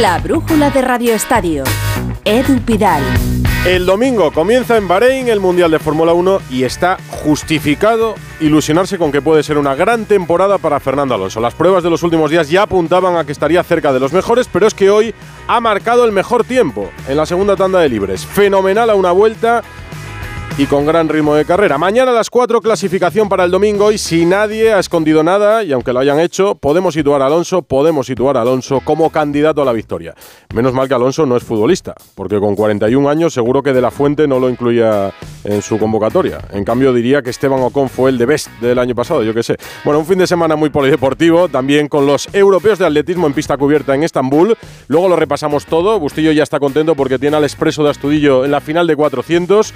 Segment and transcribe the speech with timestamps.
[0.00, 1.62] La brújula de Radio Estadio.
[2.24, 3.02] Edu Pidal.
[3.66, 9.12] El domingo comienza en Bahrein el Mundial de Fórmula 1 y está justificado ilusionarse con
[9.12, 11.38] que puede ser una gran temporada para Fernando Alonso.
[11.38, 14.48] Las pruebas de los últimos días ya apuntaban a que estaría cerca de los mejores,
[14.50, 15.14] pero es que hoy
[15.46, 18.24] ha marcado el mejor tiempo en la segunda tanda de libres.
[18.24, 19.62] Fenomenal a una vuelta
[20.60, 21.78] y con gran ritmo de carrera.
[21.78, 25.72] Mañana a las 4 clasificación para el domingo y si nadie ha escondido nada, y
[25.72, 29.64] aunque lo hayan hecho, podemos situar a Alonso, podemos situar a Alonso como candidato a
[29.64, 30.14] la victoria.
[30.52, 33.90] Menos mal que Alonso no es futbolista, porque con 41 años seguro que De La
[33.90, 36.40] Fuente no lo incluía en su convocatoria.
[36.52, 39.42] En cambio diría que Esteban Ocon fue el de best del año pasado, yo qué
[39.42, 39.56] sé.
[39.82, 43.56] Bueno, un fin de semana muy polideportivo, también con los europeos de atletismo en pista
[43.56, 44.58] cubierta en Estambul.
[44.88, 45.98] Luego lo repasamos todo.
[45.98, 49.72] Bustillo ya está contento porque tiene al expreso de Astudillo en la final de 400.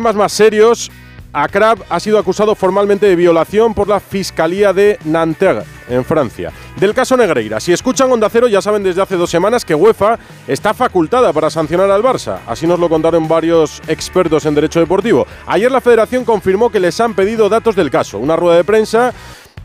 [0.00, 0.90] Temas más serios.
[1.30, 6.50] Akrab ha sido acusado formalmente de violación por la Fiscalía de Nanterre, en Francia.
[6.76, 10.18] Del caso Negreira, si escuchan Onda Cero ya saben desde hace dos semanas que UEFA
[10.48, 12.38] está facultada para sancionar al Barça.
[12.46, 15.26] Así nos lo contaron varios expertos en derecho deportivo.
[15.46, 18.16] Ayer la federación confirmó que les han pedido datos del caso.
[18.16, 19.12] Una rueda de prensa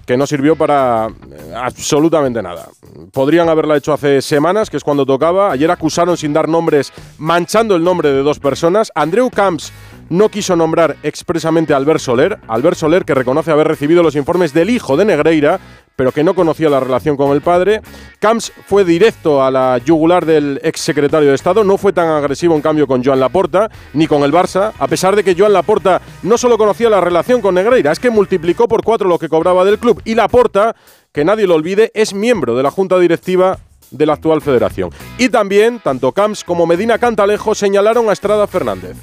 [0.05, 2.67] que no sirvió para eh, absolutamente nada.
[3.11, 5.51] Podrían haberla hecho hace semanas, que es cuando tocaba.
[5.51, 8.91] Ayer acusaron sin dar nombres, manchando el nombre de dos personas.
[8.93, 9.71] Andreu Camps
[10.09, 14.53] no quiso nombrar expresamente a Albert Soler, Albert Soler que reconoce haber recibido los informes
[14.53, 15.59] del hijo de Negreira,
[15.95, 17.81] pero que no conocía la relación con el padre.
[18.19, 22.55] Camps fue directo a la yugular del ex secretario de Estado, no fue tan agresivo
[22.55, 26.01] en cambio con Joan Laporta ni con el Barça, a pesar de que Joan Laporta
[26.23, 29.65] no solo conocía la relación con Negreira, es que multiplicó por cuatro lo que cobraba
[29.65, 30.75] del club y Laporta,
[31.11, 33.57] que nadie lo olvide, es miembro de la junta directiva
[33.91, 34.89] de la actual federación.
[35.17, 38.97] Y también, tanto Camps como Medina Cantalejo señalaron a Estrada Fernández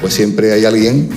[0.00, 1.08] pues siempre hay alguien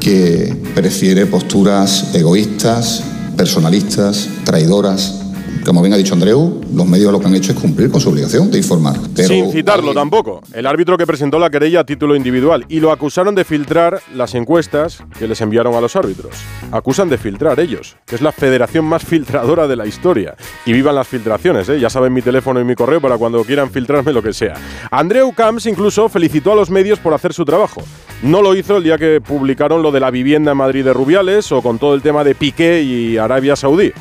[0.00, 3.02] que prefiere posturas egoístas,
[3.36, 5.23] personalistas, traidoras,
[5.64, 8.10] como bien ha dicho Andreu, los medios lo que han hecho es cumplir con su
[8.10, 8.96] obligación de informar.
[9.14, 10.40] Sin citarlo tampoco.
[10.52, 14.34] El árbitro que presentó la querella a título individual y lo acusaron de filtrar las
[14.34, 16.34] encuestas que les enviaron a los árbitros.
[16.70, 20.36] Acusan de filtrar ellos, que es la federación más filtradora de la historia.
[20.66, 21.80] Y vivan las filtraciones, ¿eh?
[21.80, 24.54] ya saben mi teléfono y mi correo para cuando quieran filtrarme lo que sea.
[24.90, 27.82] Andreu Camps incluso felicitó a los medios por hacer su trabajo.
[28.22, 31.50] No lo hizo el día que publicaron lo de la vivienda en Madrid de Rubiales
[31.52, 33.92] o con todo el tema de Piqué y Arabia Saudí.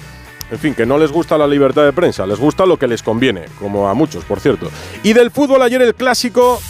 [0.54, 3.02] En fin, que no les gusta la libertad de prensa, les gusta lo que les
[3.02, 4.70] conviene, como a muchos, por cierto.
[5.02, 6.62] Y del fútbol ayer el clásico,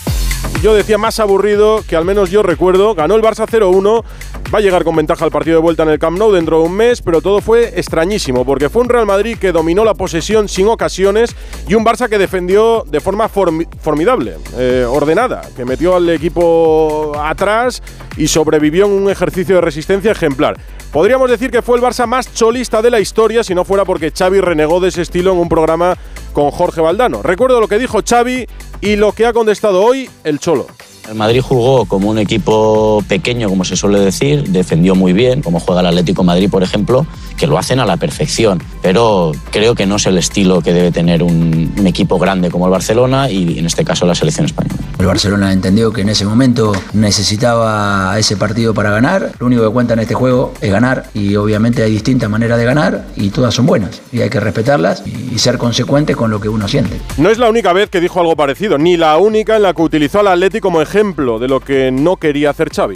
[0.61, 4.05] yo decía más aburrido que al menos yo recuerdo, ganó el Barça 0-1,
[4.53, 6.63] va a llegar con ventaja al partido de vuelta en el Camp Nou dentro de
[6.63, 10.47] un mes, pero todo fue extrañísimo, porque fue un Real Madrid que dominó la posesión
[10.47, 11.35] sin ocasiones
[11.67, 17.83] y un Barça que defendió de forma formidable, eh, ordenada, que metió al equipo atrás
[18.15, 20.55] y sobrevivió en un ejercicio de resistencia ejemplar.
[20.93, 24.11] Podríamos decir que fue el Barça más cholista de la historia si no fuera porque
[24.11, 25.97] Xavi renegó de ese estilo en un programa
[26.33, 27.23] con Jorge Valdano.
[27.23, 28.45] Recuerdo lo que dijo Xavi
[28.79, 30.67] y lo que ha contestado hoy el Cholo.
[31.09, 35.59] El Madrid jugó como un equipo pequeño, como se suele decir, defendió muy bien, como
[35.59, 37.05] juega el Atlético Madrid, por ejemplo,
[37.35, 38.63] que lo hacen a la perfección.
[38.81, 42.71] Pero creo que no es el estilo que debe tener un, equipo grande como el
[42.71, 44.79] Barcelona y en este caso la selección española.
[44.97, 49.33] El Barcelona entendió que en ese momento necesitaba ese partido para ganar.
[49.37, 52.63] Lo único que cuenta en este juego es ganar y obviamente hay distintas maneras de
[52.63, 56.47] ganar y todas son buenas y hay que respetarlas y ser consecuente con lo que
[56.47, 57.01] uno siente.
[57.17, 59.81] No es la única vez que dijo algo parecido, ni la única en la que
[59.81, 62.95] utilizó al Atlético como ejemplo de lo que no quería hacer Xavi.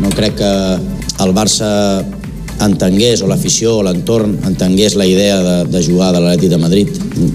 [0.00, 2.02] No creo que al Barça
[2.64, 6.88] entengués, o l'afició o l'entorn entengués la idea de, de jugar de l'Atlètic de Madrid,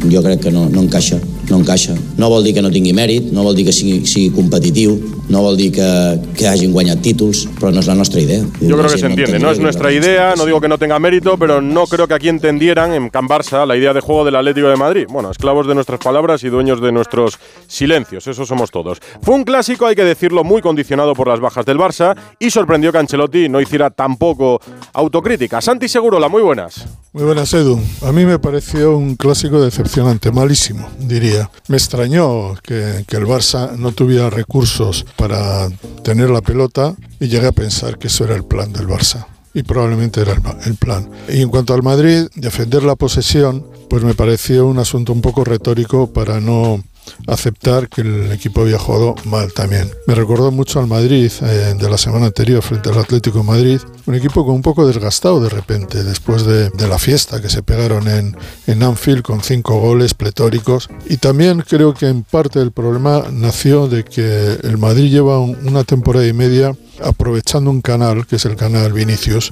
[0.10, 1.20] jo crec que no, no encaixa.
[1.52, 1.94] No encaixa.
[2.18, 4.98] No vol dir que no tingui mèrit, no vol dir que sigui, sigui competitiu,
[5.32, 8.44] no vol dir que, que hagin guanyat títulos, però no és la nostra idea.
[8.60, 11.38] Yo creo que se entiende, no es nuestra idea, no digo que no tenga mérito,
[11.38, 14.68] pero no creo que aquí entendieran en Can Barça la idea de juego del Atlético
[14.68, 15.06] de Madrid.
[15.10, 19.00] Bueno, esclavos de nuestras palabras y dueños de nuestros silencios, eso somos todos.
[19.22, 22.92] Fue un clásico, hay que decirlo, muy condicionado por las bajas del Barça y sorprendió
[22.92, 24.60] que Ancelotti no hiciera tampoco
[24.94, 25.62] autocrítica.
[25.62, 26.86] Santi Segurola, muy buenas.
[27.14, 27.78] Muy buenas, Edu.
[28.04, 31.50] A mí me pareció un clásico decepcionante, malísimo, diría.
[31.68, 35.70] Me extrañó que, que, el Barça no tuviera recursos para
[36.04, 39.28] tener la pelota y llegué a pensar que eso era el plan del Barça.
[39.54, 41.10] Y probablemente era el, plan.
[41.30, 45.44] Y en cuanto al Madrid, defender la posesión, pues me pareció un asunto un poco
[45.44, 46.84] retórico para no
[47.28, 49.90] aceptar que el equipo había jugado mal también.
[50.08, 53.82] Me recordó mucho al Madrid eh, de la semana anterior frente al Atlético de Madrid,
[54.06, 57.64] un equipo con un poco desgastado de repente después de, de la fiesta que se
[57.64, 58.36] pegaron en,
[58.68, 60.90] en, Anfield con cinco goles pletóricos.
[61.08, 65.58] Y también creo que en parte el problema nació de que el Madrid lleva un,
[65.68, 69.52] una temporada y media aprovechando un canal, que es el canal Vinicius,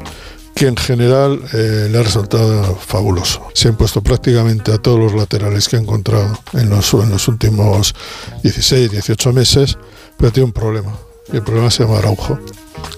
[0.59, 3.47] que en general eh, le ha resultado fabuloso.
[3.53, 7.29] Se han puesto prácticamente a todos los laterales que ha encontrado en los, en los
[7.29, 7.95] últimos
[8.43, 9.77] 16, 18 meses,
[10.17, 10.91] pero tiene un problema.
[11.31, 12.37] Y el problema se llama Araujo.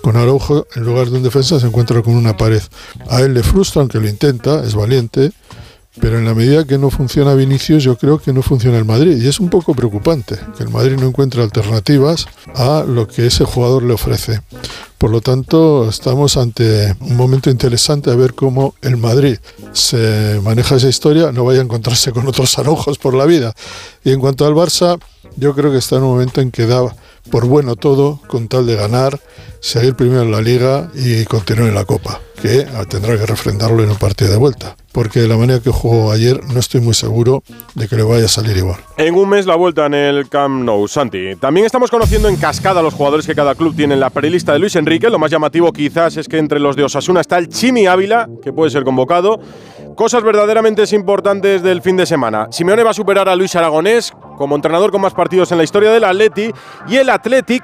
[0.02, 2.64] Con Araujo, en lugar de un defensa, se encuentra con una pared.
[3.08, 5.32] A él le frustra, aunque lo intenta, es valiente,
[6.00, 9.22] pero en la medida que no funciona Vinicius, yo creo que no funciona el Madrid.
[9.22, 13.44] Y es un poco preocupante que el Madrid no encuentre alternativas a lo que ese
[13.44, 14.42] jugador le ofrece.
[14.98, 19.38] Por lo tanto, estamos ante un momento interesante a ver cómo el Madrid
[19.74, 23.54] se maneja esa historia, no vaya a encontrarse con otros arojos por la vida.
[24.04, 25.00] Y en cuanto al Barça,
[25.36, 26.84] yo creo que está en un momento en que da
[27.30, 29.20] por bueno todo con tal de ganar,
[29.60, 33.90] seguir primero en la liga y continuar en la Copa, que tendrá que refrendarlo en
[33.90, 34.76] un partido de vuelta.
[34.92, 37.44] Porque de la manera que jugó ayer no estoy muy seguro
[37.76, 38.78] de que le vaya a salir igual.
[38.98, 41.36] En un mes la vuelta en el Camp Nou, Santi.
[41.38, 44.60] También estamos conociendo en cascada los jugadores que cada club tiene en la prelista de
[44.60, 45.10] Luis Enrique.
[45.10, 48.54] Lo más llamativo quizás es que entre los de Osasuna está el Chimi Ávila, que
[48.54, 49.40] puede ser convocado.
[49.96, 52.48] Cosas verdaderamente importantes del fin de semana.
[52.52, 55.92] Simeone va a superar a Luis Aragonés como entrenador con más partidos en la historia
[55.92, 56.52] del Atleti
[56.88, 57.64] y el Athletic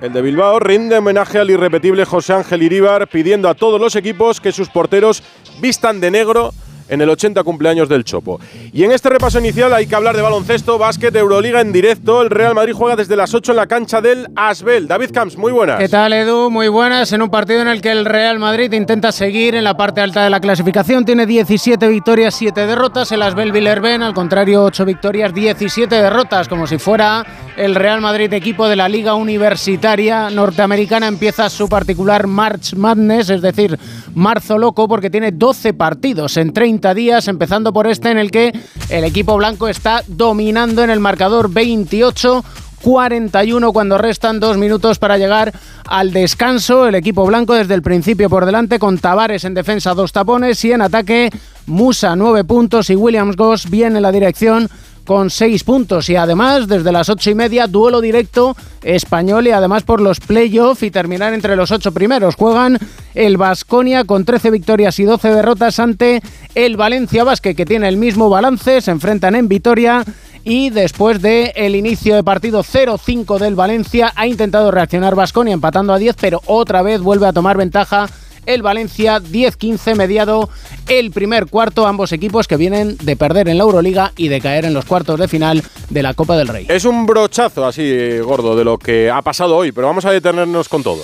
[0.00, 4.40] el de Bilbao rinde homenaje al irrepetible José Ángel Iríbar pidiendo a todos los equipos
[4.40, 5.24] que sus porteros
[5.60, 6.52] vistan de negro
[6.88, 8.40] en el 80 cumpleaños del Chopo.
[8.72, 12.22] Y en este repaso inicial hay que hablar de baloncesto, básquet, Euroliga en directo.
[12.22, 14.88] El Real Madrid juega desde las 8 en la cancha del Asbel.
[14.88, 15.78] David Camps, muy buenas.
[15.78, 16.50] ¿Qué tal, Edu?
[16.50, 17.12] Muy buenas.
[17.12, 20.24] En un partido en el que el Real Madrid intenta seguir en la parte alta
[20.24, 21.04] de la clasificación.
[21.04, 23.12] Tiene 17 victorias, 7 derrotas.
[23.12, 26.48] El Asbel Villerben, al contrario, 8 victorias, 17 derrotas.
[26.48, 27.24] Como si fuera
[27.58, 33.42] el Real Madrid, equipo de la Liga Universitaria Norteamericana, empieza su particular March Madness, es
[33.42, 33.76] decir,
[34.14, 38.52] marzo loco, porque tiene 12 partidos en 30 días, empezando por este en el que
[38.90, 42.44] el equipo blanco está dominando en el marcador 28.
[42.80, 45.52] 41 cuando restan dos minutos para llegar
[45.84, 46.86] al descanso.
[46.86, 50.70] El equipo blanco desde el principio por delante con Tavares en defensa dos tapones y
[50.70, 51.28] en ataque
[51.66, 54.68] Musa nueve puntos y Williams Goss bien en la dirección
[55.08, 59.82] con seis puntos y además desde las ocho y media duelo directo español y además
[59.82, 62.34] por los playoffs y terminar entre los ocho primeros.
[62.34, 62.78] Juegan
[63.14, 66.20] el Vasconia con 13 victorias y 12 derrotas ante
[66.54, 70.04] el Valencia Basque que tiene el mismo balance, se enfrentan en Vitoria
[70.44, 75.94] y después del el inicio de partido 0-5 del Valencia ha intentado reaccionar Vasconia empatando
[75.94, 78.10] a 10 pero otra vez vuelve a tomar ventaja
[78.48, 80.48] el Valencia 10-15 mediado
[80.88, 84.64] el primer cuarto, ambos equipos que vienen de perder en la Euroliga y de caer
[84.64, 86.66] en los cuartos de final de la Copa del Rey.
[86.68, 90.68] Es un brochazo así gordo de lo que ha pasado hoy, pero vamos a detenernos
[90.68, 91.02] con todo.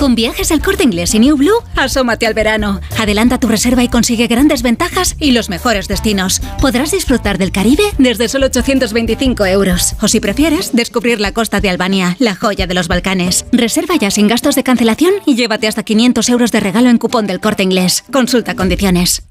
[0.00, 2.80] Con viajes al corte inglés y New Blue, asómate al verano.
[2.98, 6.40] Adelanta tu reserva y consigue grandes ventajas y los mejores destinos.
[6.58, 9.96] Podrás disfrutar del Caribe desde solo 825 euros.
[10.00, 13.44] O si prefieres, descubrir la costa de Albania, la joya de los Balcanes.
[13.52, 17.26] Reserva ya sin gastos de cancelación y llévate hasta 500 euros de regalo en cupón
[17.26, 18.02] del corte inglés.
[18.10, 19.24] Consulta condiciones.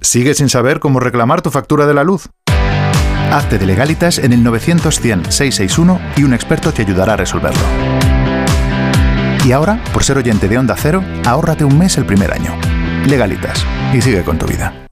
[0.00, 2.28] ¿Sigues sin saber cómo reclamar tu factura de la luz?
[3.32, 8.19] Hazte de legalitas en el 900 661 y un experto te ayudará a resolverlo.
[9.44, 12.54] Y ahora, por ser oyente de Onda Cero, ahórrate un mes el primer año.
[13.06, 13.64] Legalitas.
[13.94, 14.89] Y sigue con tu vida.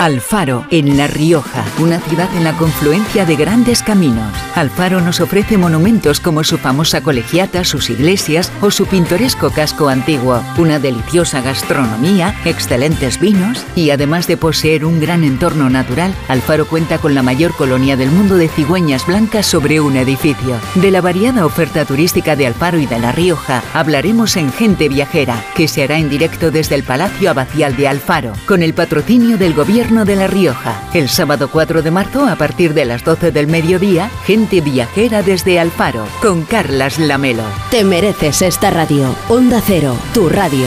[0.00, 4.32] Alfaro, en La Rioja, una ciudad en la confluencia de grandes caminos.
[4.54, 10.40] Alfaro nos ofrece monumentos como su famosa colegiata, sus iglesias o su pintoresco casco antiguo,
[10.56, 16.98] una deliciosa gastronomía, excelentes vinos y además de poseer un gran entorno natural, Alfaro cuenta
[16.98, 20.60] con la mayor colonia del mundo de cigüeñas blancas sobre un edificio.
[20.76, 25.44] De la variada oferta turística de Alfaro y de La Rioja hablaremos en Gente Viajera,
[25.56, 29.54] que se hará en directo desde el Palacio Abacial de Alfaro, con el patrocinio del
[29.54, 30.82] Gobierno de La Rioja.
[30.92, 35.58] El sábado 4 de marzo, a partir de las 12 del mediodía, gente viajera desde
[35.58, 37.44] Alfaro, con Carlas Lamelo.
[37.70, 39.14] Te mereces esta radio.
[39.30, 40.66] Onda Cero, tu radio.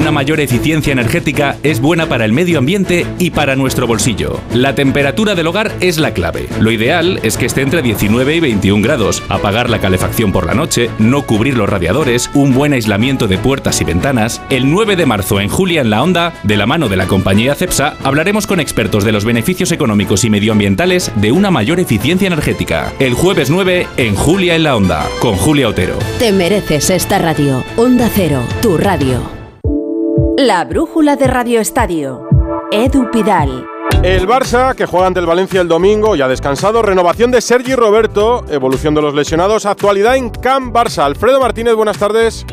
[0.00, 4.40] Una mayor eficiencia energética es buena para el medio ambiente y para nuestro bolsillo.
[4.54, 6.48] La temperatura del hogar es la clave.
[6.58, 9.22] Lo ideal es que esté entre 19 y 21 grados.
[9.28, 13.82] Apagar la calefacción por la noche, no cubrir los radiadores, un buen aislamiento de puertas
[13.82, 14.40] y ventanas.
[14.48, 17.54] El 9 de marzo en Julia en la Onda, de la mano de la compañía
[17.54, 22.90] CEPSA, hablaremos con expertos de los beneficios económicos y medioambientales de una mayor eficiencia energética.
[23.00, 25.98] El jueves 9 en Julia en la Onda, con Julia Otero.
[26.18, 27.62] Te mereces esta radio.
[27.76, 29.39] Onda Cero, tu radio.
[30.36, 32.26] La brújula de Radio Estadio.
[32.72, 33.66] Edu Pidal.
[34.02, 36.82] El Barça, que juega ante el Valencia el domingo, ya descansado.
[36.82, 39.66] Renovación de Sergi Roberto, evolución de los lesionados.
[39.66, 41.04] Actualidad en Camp Barça.
[41.04, 42.46] Alfredo Martínez, buenas tardes.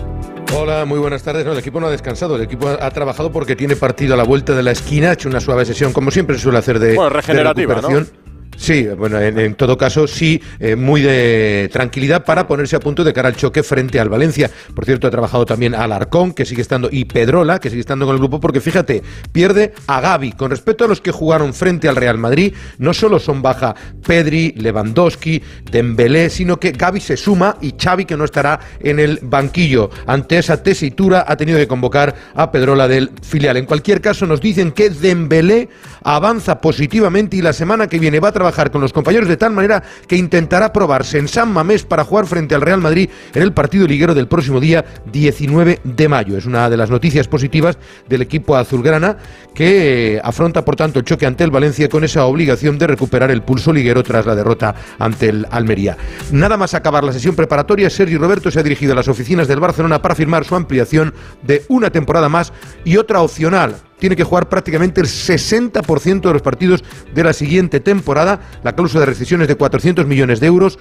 [0.56, 1.46] Hola, muy buenas tardes.
[1.46, 4.24] No, el equipo no ha descansado, el equipo ha, trabajado porque tiene partido a la
[4.24, 7.10] vuelta de la esquina, ha hecho una suave sesión, como siempre suele hacer de, bueno,
[7.10, 8.27] regenerativa, de recuperación.
[8.58, 13.14] Sí, bueno, en, todo caso, sí, eh, muy de tranquilidad para ponerse a punto de
[13.14, 14.50] cara al choque frente al Valencia.
[14.74, 18.16] Por cierto, ha trabajado también Alarcón, que sigue estando, y Pedrola, que sigue estando con
[18.16, 20.32] el grupo, porque fíjate, pierde a Gaby.
[20.32, 24.54] Con respecto a los que jugaron frente al Real Madrid, no solo son baja Pedri,
[24.58, 29.92] Lewandowski, Dembélé, sino que Gaby se suma y Xavi, que no estará en el banquillo.
[30.08, 33.58] Ante esa tesitura, ha tenido que convocar a Pedrola del filial.
[33.58, 35.70] En cualquier caso, nos dicen que Dembélé
[36.04, 39.52] avanza positivamente y la semana que viene va a trabajar con los compañeros de tal
[39.52, 43.54] manera que intentará probarse en San Mamés para jugar frente al Real Madrid en el
[43.54, 46.38] partido liguero del próximo día 19 de mayo.
[46.38, 47.78] Es una de las noticias positivas
[48.08, 49.18] del equipo azulgrana
[49.54, 53.32] que eh, afronta por tanto el choque ante el Valencia con esa obligación de recuperar
[53.32, 55.98] el pulso liguero tras la derrota ante el Almería.
[56.32, 59.60] Nada más acabar la sesión preparatoria, Sergio Roberto se ha dirigido a las oficinas del
[59.60, 61.14] Barcelona para firmar su ampliación
[61.44, 62.54] de una temporada más
[62.86, 67.80] y otra opcional tiene que jugar prácticamente el 60% de los partidos de la siguiente
[67.80, 68.40] temporada.
[68.64, 70.80] La cláusula de rescisión es de 400 millones de euros.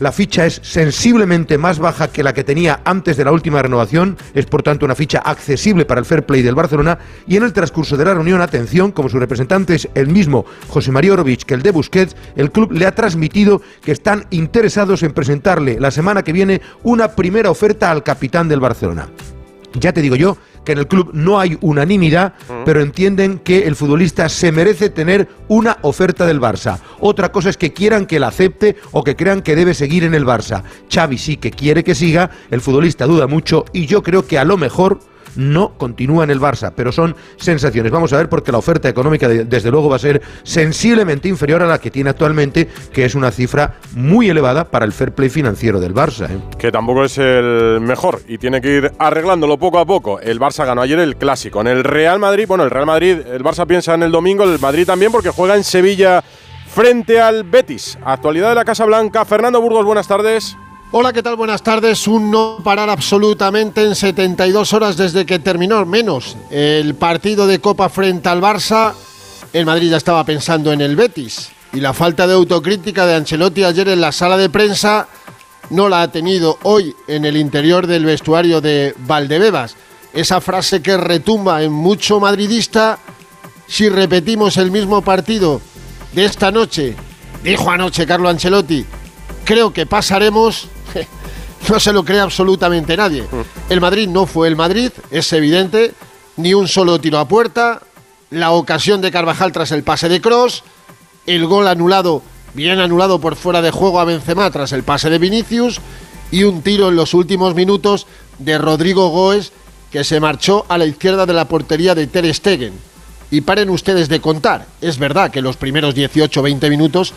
[0.00, 4.16] La ficha es sensiblemente más baja que la que tenía antes de la última renovación,
[4.32, 7.52] es por tanto una ficha accesible para el fair play del Barcelona y en el
[7.52, 11.54] transcurso de la reunión, atención, como su representante es el mismo José María Orovich que
[11.54, 16.22] el de Busquets, el club le ha transmitido que están interesados en presentarle la semana
[16.22, 19.08] que viene una primera oferta al capitán del Barcelona.
[19.74, 22.34] Ya te digo yo que en el club no hay unanimidad,
[22.64, 26.78] pero entienden que el futbolista se merece tener una oferta del Barça.
[27.00, 30.14] Otra cosa es que quieran que la acepte o que crean que debe seguir en
[30.14, 30.62] el Barça.
[30.92, 34.44] Xavi sí que quiere que siga, el futbolista duda mucho y yo creo que a
[34.44, 35.00] lo mejor
[35.38, 37.92] no continúa en el Barça, pero son sensaciones.
[37.92, 41.66] Vamos a ver porque la oferta económica desde luego va a ser sensiblemente inferior a
[41.66, 45.78] la que tiene actualmente, que es una cifra muy elevada para el fair play financiero
[45.78, 46.28] del Barça.
[46.28, 46.40] ¿eh?
[46.58, 50.20] Que tampoco es el mejor y tiene que ir arreglándolo poco a poco.
[50.20, 51.60] El Barça ganó ayer el clásico.
[51.60, 54.58] En el Real Madrid, bueno, el Real Madrid, el Barça piensa en el domingo, el
[54.58, 56.24] Madrid también porque juega en Sevilla
[56.66, 57.96] frente al Betis.
[58.04, 59.24] Actualidad de la Casa Blanca.
[59.24, 60.56] Fernando Burgos, buenas tardes.
[60.90, 61.36] Hola, ¿qué tal?
[61.36, 62.08] Buenas tardes.
[62.08, 67.90] Un no parar absolutamente en 72 horas desde que terminó, menos el partido de Copa
[67.90, 68.94] frente al Barça.
[69.52, 71.50] El Madrid ya estaba pensando en el Betis.
[71.74, 75.08] Y la falta de autocrítica de Ancelotti ayer en la sala de prensa
[75.68, 79.76] no la ha tenido hoy en el interior del vestuario de Valdebebas.
[80.14, 82.98] Esa frase que retumba en mucho madridista.
[83.66, 85.60] Si repetimos el mismo partido
[86.14, 86.96] de esta noche,
[87.44, 88.86] dijo anoche Carlo Ancelotti,
[89.44, 90.68] creo que pasaremos
[91.68, 93.22] no se lo cree absolutamente nadie.
[93.22, 93.72] Mm.
[93.72, 95.92] El Madrid no fue el Madrid, es evidente,
[96.36, 97.82] ni un solo tiro a puerta,
[98.30, 100.62] la ocasión de Carvajal tras el pase de Cross,
[101.26, 102.22] el gol anulado,
[102.54, 105.80] bien anulado por fuera de juego a Benzema tras el pase de Vinicius
[106.30, 108.06] y un tiro en los últimos minutos
[108.38, 109.52] de Rodrigo Goes
[109.90, 112.74] que se marchó a la izquierda de la portería de Ter Stegen.
[113.30, 117.12] Y paren ustedes de contar, es verdad que los primeros 18-20 minutos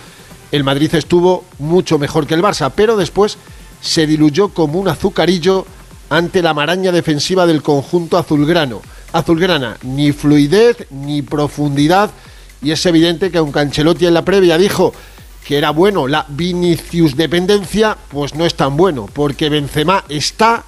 [0.51, 3.37] el Madrid estuvo mucho mejor que el Barça, pero después
[3.81, 5.65] se diluyó como un azucarillo
[6.09, 8.81] ante la maraña defensiva del conjunto azulgrano.
[9.13, 12.11] Azulgrana, ni fluidez ni profundidad,
[12.61, 14.93] y es evidente que aunque Ancelotti en la previa dijo
[15.45, 20.63] que era bueno la Vinicius dependencia, pues no es tan bueno, porque Benzema está,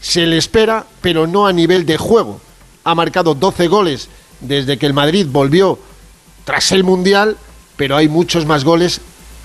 [0.00, 2.40] se le espera, pero no a nivel de juego.
[2.84, 4.08] Ha marcado 12 goles
[4.40, 5.78] desde que el Madrid volvió
[6.44, 7.36] tras el Mundial,
[7.76, 9.00] pero hay muchos más goles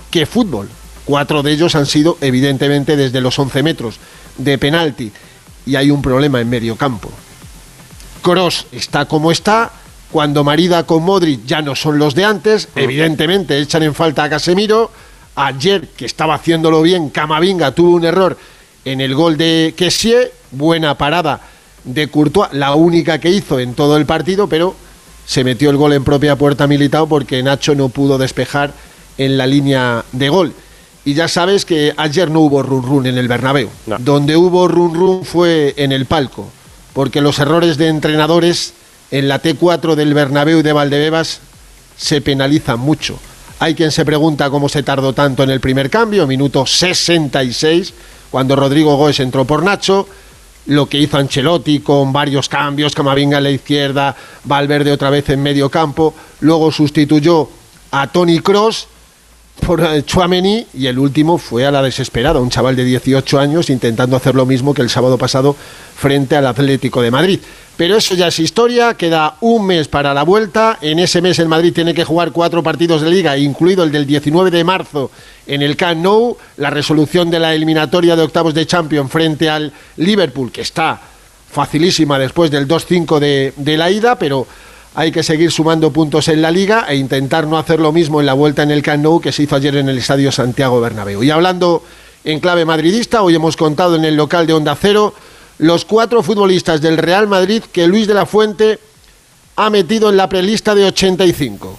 [0.10, 0.70] que fútbol.
[1.06, 3.96] Cuatro de ellos han sido evidentemente desde los 11 metros
[4.38, 5.12] de penalti.
[5.66, 7.10] Y hay un problema en medio campo.
[8.22, 9.72] Cross está como está,
[10.12, 14.30] cuando marida con Modric ya no son los de antes, evidentemente echan en falta a
[14.30, 14.92] Casemiro,
[15.36, 18.38] ayer que estaba haciéndolo bien, Camavinga tuvo un error
[18.86, 21.42] en el gol de Kessie, buena parada
[21.84, 24.76] de Courtois, la única que hizo en todo el partido, pero
[25.26, 28.74] se metió el gol en propia puerta militado porque Nacho no pudo despejar
[29.18, 30.54] en la línea de gol.
[31.06, 33.70] Y ya sabes que ayer no hubo run run en el Bernabéu.
[34.00, 36.50] Donde hubo run run fue en el palco,
[36.94, 38.74] porque los errores de entrenadores
[39.12, 41.42] en la T4 del Bernabéu de Valdebebas
[41.98, 43.20] se penalizan mucho.
[43.60, 47.94] Hay quien se pregunta cómo se tardó tanto en el primer cambio, minuto 66,
[48.32, 50.08] cuando Rodrigo Góez entró por Nacho,
[50.66, 55.44] lo que hizo Ancelotti con varios cambios, Camavinga a la izquierda, Valverde otra vez en
[55.44, 57.50] medio campo, luego sustituyó
[57.92, 58.88] a Tony Cross
[59.66, 64.16] por Chouameni y el último fue a la desesperada, un chaval de 18 años intentando
[64.16, 65.56] hacer lo mismo que el sábado pasado
[65.96, 67.40] frente al Atlético de Madrid.
[67.76, 71.48] Pero eso ya es historia, queda un mes para la vuelta, en ese mes el
[71.48, 75.10] Madrid tiene que jugar cuatro partidos de liga, incluido el del 19 de marzo
[75.48, 79.74] en el Camp Nou, la resolución de la eliminatoria de octavos de Champions frente al
[79.98, 81.02] Liverpool, que está
[81.52, 84.46] facilísima después del 2-5 de, de la ida, pero
[84.96, 88.26] hay que seguir sumando puntos en la liga e intentar no hacer lo mismo en
[88.26, 91.24] la vuelta en el Camp Nou que se hizo ayer en el Estadio Santiago Bernabéu.
[91.24, 91.84] Y hablando
[92.24, 95.14] en clave madridista, hoy hemos contado en el local de Onda Cero
[95.58, 98.80] los cuatro futbolistas del Real Madrid que Luis de la Fuente
[99.56, 101.78] ha metido en la prelista de 85.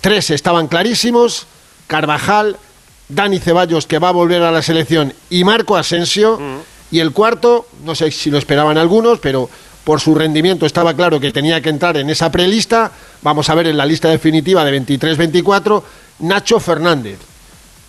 [0.00, 1.46] Tres estaban clarísimos,
[1.86, 2.56] Carvajal,
[3.08, 6.38] Dani Ceballos que va a volver a la selección y Marco Asensio.
[6.90, 9.48] Y el cuarto, no sé si lo esperaban algunos, pero
[9.84, 12.92] por su rendimiento estaba claro que tenía que entrar en esa prelista.
[13.22, 15.82] Vamos a ver en la lista definitiva de 23-24,
[16.20, 17.18] Nacho Fernández.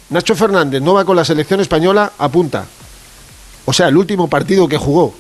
[0.09, 2.65] Nacho Fernández no va con la selección española a punta.
[3.65, 5.13] O sea, el último partido que jugó.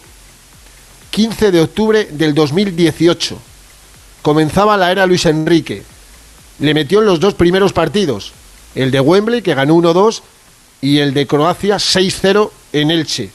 [1.11, 3.37] 15 de octubre del 2018.
[4.21, 5.83] Comenzaba la era Luis Enrique.
[6.59, 8.33] Le metió en los dos primeros partidos.
[8.73, 10.21] El de Wembley, que ganó 1-2,
[10.81, 13.29] y el de Croacia 6-0 en Elche.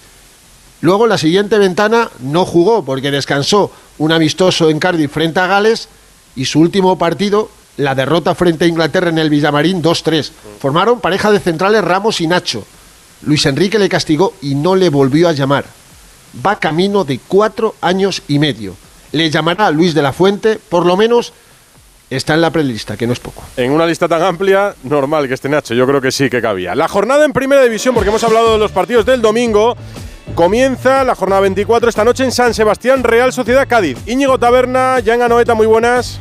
[0.81, 5.89] Luego la siguiente ventana no jugó porque descansó un amistoso en Cardiff frente a Gales
[6.37, 10.31] y su último partido, la derrota frente a Inglaterra en el Villamarín 2-3.
[10.61, 12.65] Formaron pareja de centrales Ramos y Nacho.
[13.23, 15.65] Luis Enrique le castigó y no le volvió a llamar.
[16.47, 18.77] Va camino de cuatro años y medio.
[19.11, 21.33] Le llamará a Luis de la Fuente, por lo menos
[22.11, 23.43] está en la prelista, que no es poco.
[23.57, 26.75] En una lista tan amplia, normal que esté Nacho, yo creo que sí que cabía.
[26.77, 29.77] La jornada en primera división, porque hemos hablado de los partidos del domingo,
[30.35, 33.99] comienza la jornada 24 esta noche en San Sebastián, Real Sociedad Cádiz.
[34.07, 36.21] Íñigo Taberna, Jan Anoeta, muy buenas.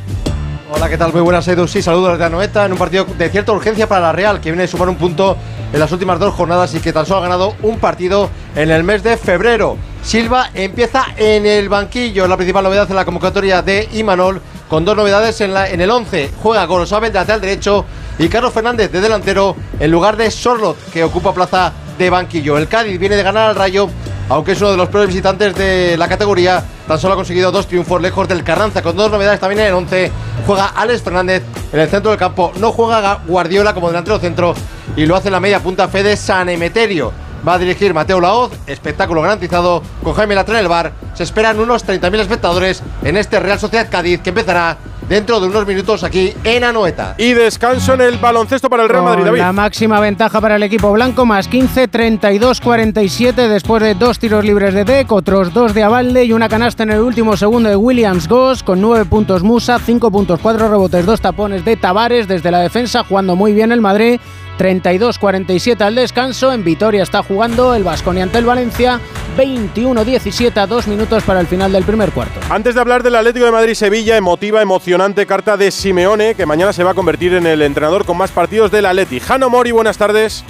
[0.70, 1.12] Hola, ¿qué tal?
[1.12, 1.66] Muy buenas, Edu.
[1.66, 4.62] Sí, saludos desde Anoeta en un partido de cierta urgencia para la Real, que viene
[4.62, 5.36] de sumar un punto
[5.72, 8.84] en las últimas dos jornadas y que tan solo ha ganado un partido en el
[8.84, 9.78] mes de febrero.
[10.02, 14.96] Silva empieza en el banquillo, la principal novedad en la convocatoria de Imanol, con dos
[14.96, 16.30] novedades en el 11.
[16.42, 17.84] Juega Gorosabel de lateral derecho
[18.18, 22.56] y Carlos Fernández de delantero en lugar de Sorlot, que ocupa plaza de banquillo.
[22.56, 23.88] El Cádiz viene de ganar al Rayo,
[24.28, 26.62] aunque es uno de los peores visitantes de la categoría.
[26.86, 29.74] Tan solo ha conseguido dos triunfos lejos del Carranza, con dos novedades también en el
[29.74, 30.10] 11.
[30.46, 32.52] Juega Alex Fernández en el centro del campo.
[32.58, 34.54] No juega Guardiola como delantero centro
[34.96, 37.12] y lo hace en la media punta Fede San Emeterio.
[37.46, 40.92] Va a dirigir Mateo Laoz, espectáculo garantizado con Jaime Latra en el bar.
[41.14, 44.76] Se esperan unos 30.000 espectadores en este Real Sociedad Cádiz que empezará
[45.08, 47.14] dentro de unos minutos aquí en Anoeta.
[47.18, 49.38] Y descanso en el baloncesto para el Real Madrid, David.
[49.38, 54.74] La máxima ventaja para el equipo blanco, más 15, 32-47 después de dos tiros libres
[54.74, 58.28] de Deck, otros dos de Avalde y una canasta en el último segundo de Williams
[58.28, 62.60] Goss, con 9 puntos Musa, 5 puntos, 4 rebotes, 2 tapones de Tavares desde la
[62.60, 64.20] defensa, jugando muy bien el Madrid.
[64.58, 66.52] 32-47 al descanso.
[66.52, 69.00] En Vitoria está jugando el Vasconia ante el Valencia.
[69.36, 72.40] 21-17 a 2 minutos para el final del primer cuarto.
[72.50, 76.82] Antes de hablar del Atlético de Madrid-Sevilla, emotiva, emocionante carta de Simeone, que mañana se
[76.82, 79.20] va a convertir en el entrenador con más partidos del Atleti.
[79.20, 80.44] Jano Mori, buenas tardes.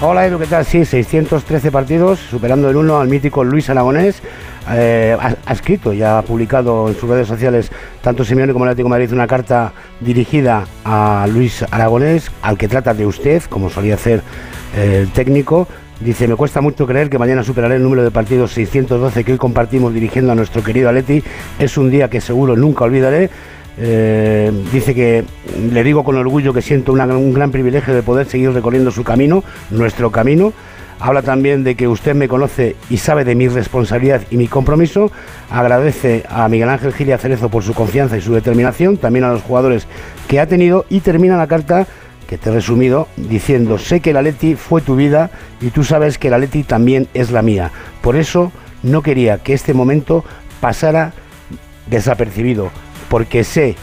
[0.00, 0.64] Hola Edu, ¿qué tal?
[0.64, 4.20] Sí, 613 partidos, superando el 1 al mítico Luis Aragonés.
[4.70, 7.70] Eh, ha, escrito, ya ha publicado en sus redes sociales,
[8.00, 12.94] tanto Simeone como el Atlético Madrid, una carta dirigida a Luis Aragonés, al que trata
[12.94, 14.22] de usted, como solía hacer
[14.76, 15.66] eh, el técnico.
[16.00, 19.38] Dice, me cuesta mucho creer que mañana superaré el número de partidos 612 que hoy
[19.38, 21.22] compartimos dirigiendo a nuestro querido Atleti.
[21.58, 23.30] Es un día que seguro nunca olvidaré.
[23.78, 25.24] Eh, dice que
[25.72, 29.44] le digo con orgullo que siento un gran privilegio de poder seguir recorriendo su camino,
[29.70, 30.52] nuestro camino.
[31.04, 35.10] Habla también de que usted me conoce y sabe de mi responsabilidad y mi compromiso.
[35.50, 39.24] Agradece a Miguel Ángel Gil y a Cerezo por su confianza y su determinación, también
[39.24, 39.88] a los jugadores
[40.28, 41.88] que ha tenido y termina la carta
[42.28, 46.18] que te he resumido diciendo sé que la Leti fue tu vida y tú sabes
[46.18, 47.72] que la Leti también es la mía.
[48.00, 48.52] Por eso
[48.84, 50.24] no quería que este momento
[50.60, 51.14] pasara
[51.88, 52.70] desapercibido
[53.08, 53.74] porque sé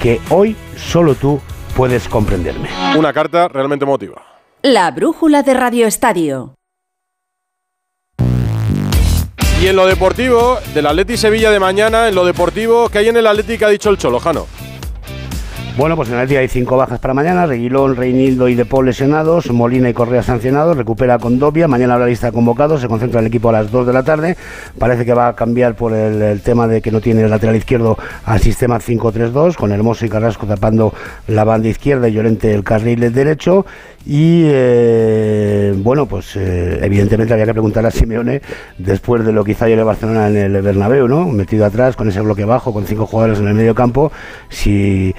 [0.00, 1.40] que hoy solo tú
[1.76, 2.68] puedes comprenderme.
[2.96, 4.22] Una carta realmente emotiva.
[4.62, 6.59] La brújula de Radio Estadio.
[9.60, 13.18] Y en lo deportivo, del Atleti Sevilla de mañana, en lo deportivo, ¿qué hay en
[13.18, 14.46] el Atleti que ha dicho el Cholojano?
[15.76, 17.46] Bueno, pues en el día hay cinco bajas para mañana.
[17.46, 19.50] Reguilón, Reinildo y De Paul lesionados.
[19.50, 20.76] Molina y Correa sancionados.
[20.76, 21.68] Recupera Condovia.
[21.68, 22.80] Mañana habrá lista de convocados.
[22.80, 24.36] Se concentra el equipo a las 2 de la tarde.
[24.78, 27.96] Parece que va a cambiar por el, tema de que no tiene el lateral izquierdo
[28.24, 30.92] al sistema 5-3-2, con Hermoso y Carrasco tapando
[31.28, 33.64] la banda izquierda y Llorente el carril derecho.
[34.06, 38.40] Y eh, bueno, pues eh, evidentemente había que preguntar a Simeone
[38.78, 41.26] después de lo que hizo ayer el Barcelona en el Bernabéu, ¿no?
[41.26, 44.10] Metido atrás con ese bloque bajo, con cinco jugadores en el medio campo,
[44.48, 45.14] si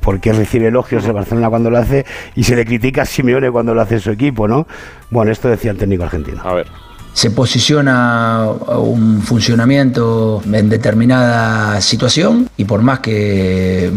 [0.00, 3.50] por qué recibe elogios el Barcelona cuando lo hace y se le critica a Simeone
[3.50, 4.66] cuando lo hace su equipo, ¿no?
[5.10, 6.42] Bueno, esto decía el técnico argentino.
[6.44, 6.66] A ver
[7.12, 8.46] se posiciona
[8.78, 13.90] un funcionamiento en determinada situación y por más que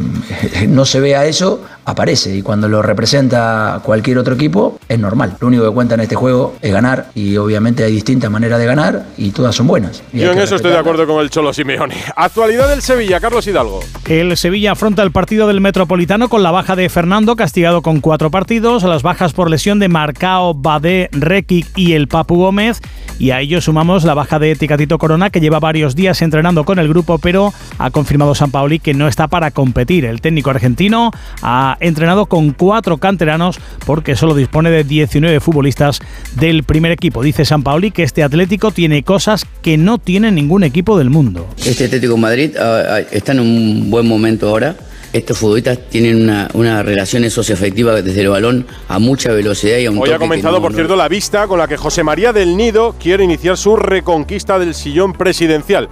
[0.67, 5.37] no se vea eso, aparece y cuando lo representa cualquier otro equipo es normal.
[5.39, 8.65] Lo único que cuenta en este juego es ganar y obviamente hay distintas maneras de
[8.65, 10.03] ganar y todas son buenas.
[10.13, 11.95] Yo en eso estoy de acuerdo con el Cholo Simeone.
[12.15, 13.81] Actualidad del Sevilla, Carlos Hidalgo.
[14.07, 18.31] El Sevilla afronta el partido del Metropolitano con la baja de Fernando, castigado con cuatro
[18.31, 22.81] partidos, las bajas por lesión de Marcao, Badé, Rekic y el Papu Gómez
[23.19, 26.79] y a ello sumamos la baja de Ticatito Corona que lleva varios días entrenando con
[26.79, 30.05] el grupo pero ha confirmado San Pauli que no está para competir.
[30.05, 35.99] El técnico argentino ha entrenado con cuatro canteranos porque solo dispone de 19 futbolistas
[36.35, 37.23] del primer equipo.
[37.23, 41.47] Dice San Pauli que este Atlético tiene cosas que no tiene ningún equipo del mundo.
[41.65, 44.75] Este Atlético Madrid ah, ah, está en un buen momento ahora
[45.13, 49.91] estos futbolistas tienen una, una relación socioafectiva desde el balón a mucha velocidad y a
[49.91, 52.95] un Hoy ha comenzado, por cierto, la vista con la que José María del Nido
[52.99, 55.87] quiere iniciar su reconquista del sillón presidencial.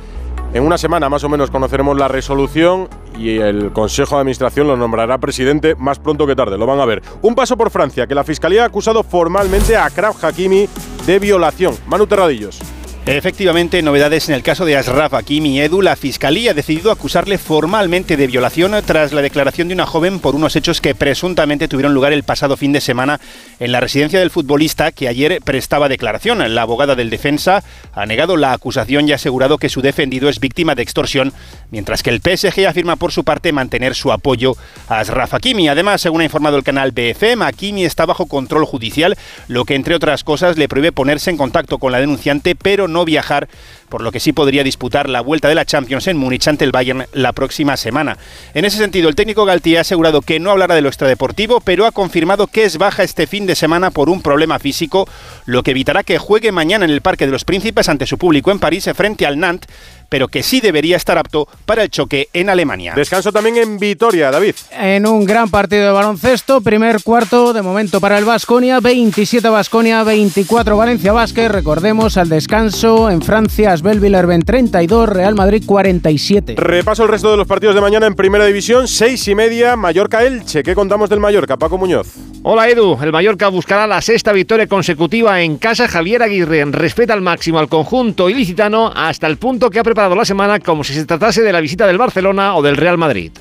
[0.54, 4.76] En una semana más o menos conoceremos la resolución y el Consejo de Administración lo
[4.76, 7.02] nombrará presidente más pronto que tarde, lo van a ver.
[7.22, 10.68] Un paso por Francia, que la Fiscalía ha acusado formalmente a Kraf Hakimi
[11.06, 11.76] de violación.
[11.88, 12.60] Manu Terradillos.
[13.08, 15.82] Efectivamente, novedades en el caso de Ashraf Hakimi Edu.
[15.82, 20.36] La fiscalía ha decidido acusarle formalmente de violación tras la declaración de una joven por
[20.36, 23.20] unos hechos que presuntamente tuvieron lugar el pasado fin de semana
[23.60, 26.54] en la residencia del futbolista que ayer prestaba declaración.
[26.54, 30.40] La abogada del defensa ha negado la acusación y ha asegurado que su defendido es
[30.40, 31.34] víctima de extorsión,
[31.72, 34.56] mientras que el PSG afirma por su parte mantener su apoyo
[34.88, 35.70] a Ashraf Hakimi.
[35.70, 39.96] Además, según ha informado el canal BFM, Hakimi está bajo control judicial, lo que entre
[39.96, 43.48] otras cosas le prohíbe ponerse en contacto con la denunciante, pero no viajar,
[43.92, 46.72] por lo que sí podría disputar la vuelta de la Champions en Múnich ante el
[46.72, 48.18] Bayern la próxima semana.
[48.56, 51.86] En ese sentido, el técnico Galtier ha asegurado que no hablará de lo extradeportivo, pero
[51.86, 55.08] ha confirmado que es baja este fin de semana por un problema físico,
[55.46, 58.50] lo que evitará que juegue mañana en el Parque de los Príncipes ante su público
[58.50, 59.70] en París frente al Nantes
[60.12, 62.92] pero que sí debería estar apto para el choque en Alemania.
[62.98, 64.56] Descanso también en Vitoria, David.
[64.78, 70.04] En un gran partido de baloncesto, primer cuarto de momento para el Vasconia, 27 Vasconia,
[70.04, 71.50] 24 Valencia Vázquez.
[71.50, 76.54] Recordemos al descanso en Francia, Asbel Villarben 32, Real Madrid 47.
[76.56, 80.24] Repaso el resto de los partidos de mañana en Primera División, 6 y media, Mallorca
[80.24, 80.62] Elche.
[80.62, 82.10] ¿Qué contamos del Mallorca, Paco Muñoz?
[82.44, 85.88] Hola Edu, el Mallorca buscará la sexta victoria consecutiva en casa.
[85.88, 90.26] Javier Aguirre respeta al máximo al conjunto ilicitano hasta el punto que ha preparado la
[90.26, 93.32] semana como si se tratase de la visita del Barcelona o del Real Madrid.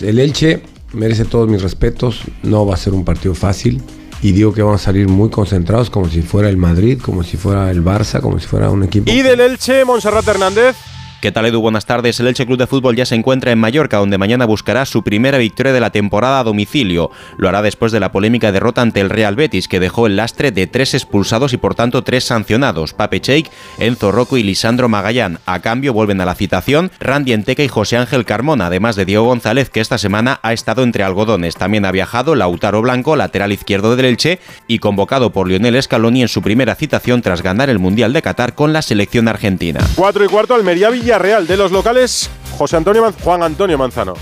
[0.00, 0.62] El Elche
[0.94, 3.82] merece todos mis respetos, no va a ser un partido fácil
[4.22, 7.36] y digo que van a salir muy concentrados como si fuera el Madrid, como si
[7.36, 9.10] fuera el Barça, como si fuera un equipo.
[9.10, 10.76] Y del Elche, Monserrat Hernández.
[11.20, 11.60] ¿Qué tal Edu?
[11.60, 12.18] Buenas tardes.
[12.18, 15.36] El Elche Club de Fútbol ya se encuentra en Mallorca, donde mañana buscará su primera
[15.36, 17.10] victoria de la temporada a domicilio.
[17.36, 20.50] Lo hará después de la polémica derrota ante el Real Betis, que dejó el lastre
[20.50, 25.40] de tres expulsados y por tanto tres sancionados, Pape Cheik, Enzo Rocco y Lisandro Magallán.
[25.44, 29.26] A cambio vuelven a la citación Randy Enteca y José Ángel Carmona, además de Diego
[29.26, 31.54] González, que esta semana ha estado entre algodones.
[31.54, 36.28] También ha viajado Lautaro Blanco, lateral izquierdo del Elche, y convocado por Lionel Scaloni en
[36.28, 39.80] su primera citación tras ganar el Mundial de Qatar con la selección argentina.
[39.96, 44.14] Cuatro y cuarto, Almería Villarreal de los locales José Antonio Juan Antonio Manzano.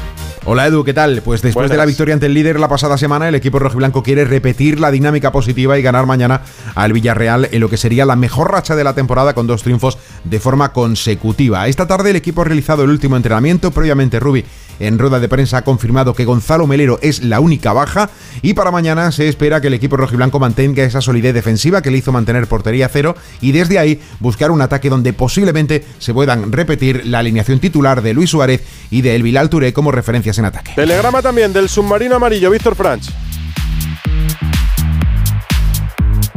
[0.51, 1.21] Hola Edu, ¿qué tal?
[1.21, 4.25] Pues después de la victoria ante el líder la pasada semana, el equipo rojiblanco quiere
[4.25, 6.41] repetir la dinámica positiva y ganar mañana
[6.75, 9.99] al Villarreal en lo que sería la mejor racha de la temporada con dos triunfos
[10.25, 11.69] de forma consecutiva.
[11.69, 14.43] Esta tarde el equipo ha realizado el último entrenamiento, previamente Rubi
[14.81, 18.11] en rueda de prensa ha confirmado que Gonzalo Melero es la única baja
[18.43, 21.99] y para mañana se espera que el equipo rojiblanco mantenga esa solidez defensiva que le
[21.99, 27.07] hizo mantener portería cero y desde ahí buscar un ataque donde posiblemente se puedan repetir
[27.07, 30.38] la alineación titular de Luis Suárez y de El Bilal Touré como referencias
[30.74, 33.28] Telegrama también del submarino amarillo Víctor Franch.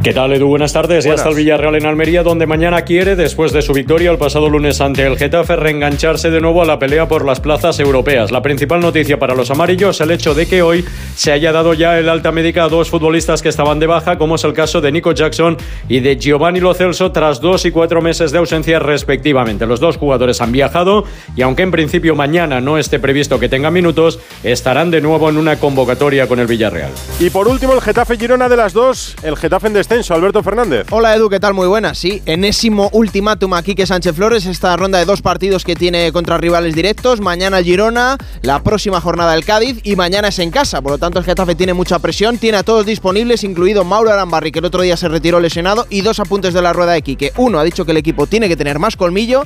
[0.02, 0.48] ¿Qué tal, Edu?
[0.48, 1.04] Buenas tardes.
[1.04, 4.48] Ya está el Villarreal en Almería, donde mañana quiere, después de su victoria el pasado
[4.48, 8.32] lunes ante el Getafe, reengancharse de nuevo a la pelea por las plazas europeas.
[8.32, 10.84] La principal noticia para los amarillos es el hecho de que hoy
[11.14, 14.34] se haya dado ya el alta médica a dos futbolistas que estaban de baja, como
[14.34, 15.56] es el caso de Nico Jackson
[15.88, 19.66] y de Giovanni Lo Celso, tras dos y cuatro meses de ausencia respectivamente.
[19.66, 21.04] Los dos jugadores han viajado
[21.36, 25.36] y, aunque en principio mañana no esté previsto que tengan minutos, estarán de nuevo en
[25.36, 26.90] una convocatoria con el Villarreal.
[27.20, 30.14] Y por último, el Getafe Girona de las dos, el Getafe en descenso.
[30.14, 30.86] Alberto Fernández.
[30.90, 31.54] Hola Edu, ¿qué tal?
[31.54, 31.98] Muy buenas.
[31.98, 36.38] Sí, enésimo ultimátum aquí que Sánchez Flores, esta ronda de dos partidos que tiene contra
[36.38, 37.20] rivales directos.
[37.20, 40.80] Mañana el Girona, la próxima jornada el Cádiz y mañana es en casa.
[40.80, 44.52] Por lo tanto, el Getafe tiene mucha presión, tiene a todos disponibles, incluido Mauro Arambarri,
[44.52, 47.32] que el otro día se retiró lesionado, y dos apuntes de la rueda de Quique.
[47.36, 49.44] Uno ha dicho que el equipo tiene que tener más colmillo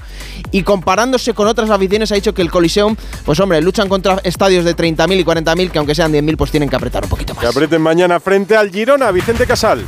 [0.50, 4.64] y comparándose con otras aficiones ha dicho que el Coliseum, pues hombre, luchan contra estadios
[4.64, 7.42] de 30.000 y 40.000 que aunque sean 10.000 pues tienen que apretar un poquito más.
[7.42, 9.84] Que aprieten mañana frente al Girona, Vicente Casal.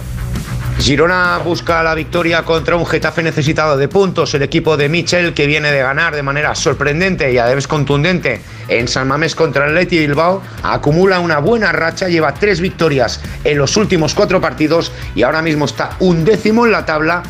[0.80, 4.32] Girona busca la victoria contra un Getafe necesitado de puntos.
[4.34, 8.40] El equipo de Michel, que viene de ganar de manera sorprendente y a vez contundente
[8.68, 13.58] en San Mamés contra el Leti Bilbao, acumula una buena racha, lleva tres victorias en
[13.58, 17.22] los últimos cuatro partidos y ahora mismo está un décimo en la tabla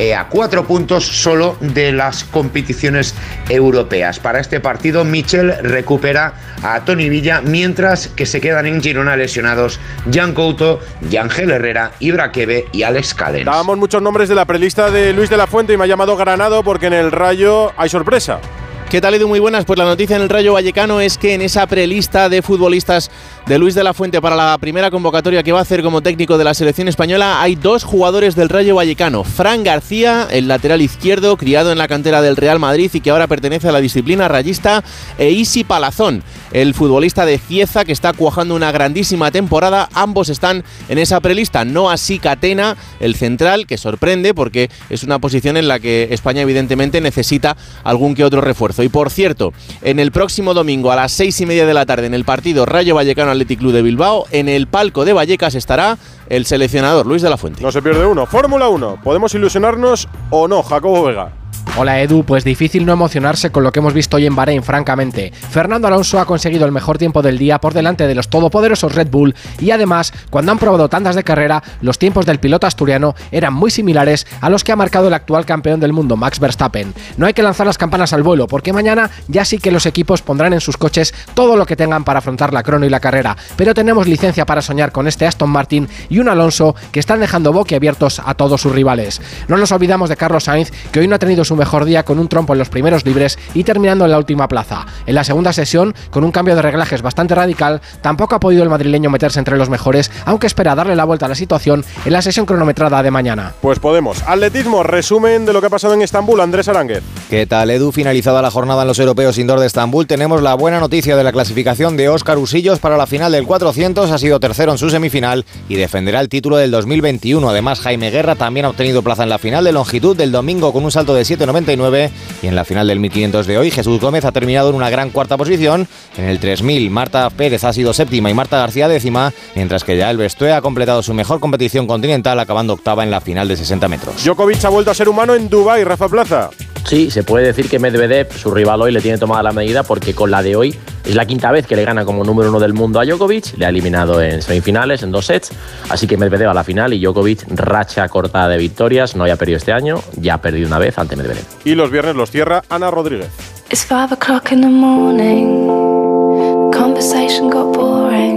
[0.00, 3.14] eh, a cuatro puntos solo de las competiciones
[3.50, 4.18] europeas.
[4.18, 6.32] Para este partido, Michel recupera
[6.62, 9.78] a Tony Villa, mientras que se quedan en Girona lesionados
[10.10, 13.44] Jan Couto, Yangel Herrera, Ibra Queve y Alex Cadens.
[13.44, 16.16] Dábamos muchos nombres de la prelista de Luis de la Fuente y me ha llamado
[16.16, 18.40] Granado porque en el Rayo hay sorpresa.
[18.90, 19.28] ¿Qué tal, Edu?
[19.28, 19.64] Muy buenas.
[19.66, 23.08] Pues la noticia en el Rayo Vallecano es que en esa prelista de futbolistas
[23.46, 26.38] de Luis de la Fuente para la primera convocatoria que va a hacer como técnico
[26.38, 29.22] de la selección española hay dos jugadores del Rayo Vallecano.
[29.22, 33.28] Fran García, el lateral izquierdo, criado en la cantera del Real Madrid y que ahora
[33.28, 34.82] pertenece a la disciplina rayista,
[35.18, 39.88] e Isi Palazón, el futbolista de Cieza que está cuajando una grandísima temporada.
[39.94, 45.20] Ambos están en esa prelista, no así Catena, el central, que sorprende porque es una
[45.20, 48.79] posición en la que España evidentemente necesita algún que otro refuerzo.
[48.82, 52.06] Y por cierto, en el próximo domingo a las seis y media de la tarde
[52.06, 55.98] en el partido Rayo Vallecano Athletic Club de Bilbao, en el palco de Vallecas estará
[56.28, 57.62] el seleccionador Luis de la Fuente.
[57.62, 58.26] No se pierde uno.
[58.26, 59.00] Fórmula 1.
[59.02, 61.39] ¿Podemos ilusionarnos o no, Jacobo Vega?
[61.76, 65.32] Hola Edu, pues difícil no emocionarse con lo que hemos visto hoy en Bahrein, francamente.
[65.32, 69.08] Fernando Alonso ha conseguido el mejor tiempo del día por delante de los todopoderosos Red
[69.08, 73.54] Bull y además, cuando han probado tandas de carrera, los tiempos del piloto asturiano eran
[73.54, 76.92] muy similares a los que ha marcado el actual campeón del mundo, Max Verstappen.
[77.16, 80.22] No hay que lanzar las campanas al vuelo, porque mañana ya sí que los equipos
[80.22, 83.36] pondrán en sus coches todo lo que tengan para afrontar la crono y la carrera,
[83.56, 87.52] pero tenemos licencia para soñar con este Aston Martin y un Alonso que están dejando
[87.52, 89.22] boquiabiertos a todos sus rivales.
[89.48, 92.20] No nos olvidamos de Carlos Sainz, que hoy no ha tenido su mejor día con
[92.20, 94.86] un trompo en los primeros libres y terminando en la última plaza.
[95.04, 98.68] En la segunda sesión, con un cambio de reglajes bastante radical, tampoco ha podido el
[98.68, 102.22] madrileño meterse entre los mejores, aunque espera darle la vuelta a la situación en la
[102.22, 103.52] sesión cronometrada de mañana.
[103.60, 104.22] Pues podemos.
[104.28, 107.02] Atletismo, resumen de lo que ha pasado en Estambul, Andrés Aránguez.
[107.28, 107.90] ¿Qué tal, Edu?
[107.90, 111.32] Finalizada la jornada en los europeos indoor de Estambul, tenemos la buena noticia de la
[111.32, 114.08] clasificación de Óscar Usillos para la final del 400.
[114.08, 117.50] Ha sido tercero en su semifinal y defenderá el título del 2021.
[117.50, 120.84] Además, Jaime Guerra también ha obtenido plaza en la final de longitud del domingo con
[120.84, 122.10] un salto de 7,99
[122.42, 125.10] y en la final del 1500 de hoy Jesús Gómez ha terminado en una gran
[125.10, 125.88] cuarta posición.
[126.16, 130.10] En el 3000 Marta Pérez ha sido séptima y Marta García décima, mientras que ya
[130.10, 133.88] el Bestoe ha completado su mejor competición continental acabando octava en la final de 60
[133.88, 134.24] metros.
[134.24, 136.50] Djokovic ha vuelto a ser humano en Dubái, Rafa Plaza.
[136.84, 140.14] Sí, se puede decir que Medvedev, su rival hoy, le tiene tomada la medida porque
[140.14, 140.74] con la de hoy
[141.10, 143.66] es la quinta vez que le gana como número uno del mundo a Djokovic, le
[143.66, 145.50] ha eliminado en semifinales, en dos sets,
[145.88, 149.56] así que Medvedev a la final y Djokovic racha corta de victorias, no haya perdido
[149.58, 151.44] este año, ya ha perdido una vez ante Medvedev.
[151.64, 153.28] Y los viernes los cierra Ana Rodríguez.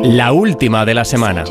[0.03, 1.43] La última de la semana.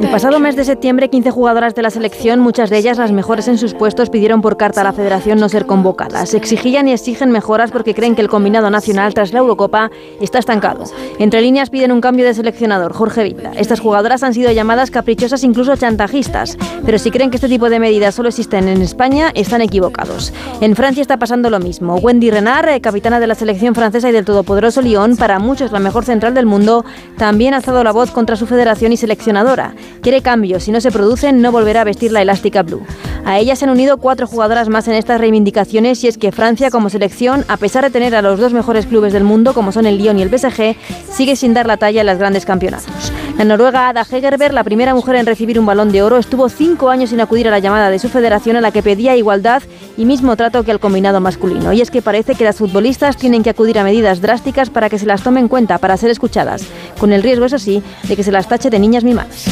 [0.00, 3.48] El pasado mes de septiembre, 15 jugadoras de la selección, muchas de ellas las mejores
[3.48, 6.34] en sus puestos, pidieron por carta a la federación no ser convocadas.
[6.34, 10.84] Exigían y exigen mejoras porque creen que el combinado nacional tras la Eurocopa está estancado.
[11.18, 13.50] Entre líneas piden un cambio de seleccionador, Jorge Villa.
[13.56, 16.56] Estas jugadoras han sido llamadas caprichosas, incluso chantajistas.
[16.84, 20.32] Pero si creen que este tipo de medidas solo existen en España, están equivocados.
[20.60, 21.96] En Francia está pasando lo mismo.
[21.96, 25.80] Wendy Renard, eh, capitana de la selección francesa y del todopoderoso Lyon, para muchos la
[25.80, 26.84] mejor central del mundo,
[27.18, 29.74] también ha alzado la voz contra su federación y seleccionadora.
[30.02, 32.82] Quiere cambios, si no se producen no volverá a vestir la elástica blue.
[33.24, 36.70] A ella se han unido cuatro jugadoras más en estas reivindicaciones y es que Francia
[36.70, 39.86] como selección, a pesar de tener a los dos mejores clubes del mundo como son
[39.86, 40.76] el Lyon y el PSG,
[41.10, 43.12] sigue sin dar la talla en los grandes campeonatos.
[43.38, 46.90] La noruega Ada Hegerberg, la primera mujer en recibir un balón de oro, estuvo cinco
[46.90, 49.62] años sin acudir a la llamada de su federación a la que pedía igualdad
[49.96, 51.72] y mismo trato que al combinado masculino.
[51.72, 54.98] Y es que parece que las futbolistas tienen que acudir a medidas drásticas para que
[54.98, 56.66] se las tome en cuenta, para ser escuchadas,
[56.98, 59.46] con el riesgo, eso sí, de que se las tache de niñas mimadas.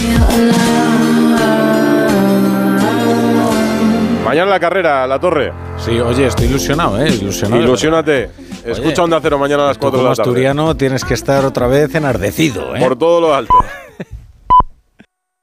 [4.25, 5.53] Mañana la carrera, la torre.
[5.77, 7.09] Sí, oye, estoy ilusionado, ¿eh?
[7.09, 7.63] Ilusionado.
[7.63, 8.31] Ilusionate.
[8.65, 10.23] Escucha Onda Cero mañana a las 4 de la tarde.
[10.23, 12.81] asturiano tienes que estar otra vez enardecido, ¿eh?
[12.81, 13.55] Por todo lo alto.